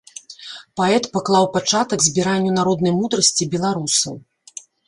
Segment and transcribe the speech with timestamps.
[0.79, 4.13] Паэт паклаў пачатак збіранню народнай мудрасці беларусаў.